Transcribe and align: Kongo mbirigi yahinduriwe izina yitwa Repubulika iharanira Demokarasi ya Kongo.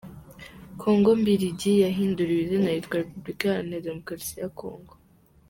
Kongo 0.81 1.09
mbirigi 1.19 1.71
yahinduriwe 1.83 2.41
izina 2.43 2.67
yitwa 2.71 2.95
Repubulika 3.01 3.41
iharanira 3.45 3.85
Demokarasi 3.87 4.35
ya 4.41 4.49
Kongo. 4.59 4.93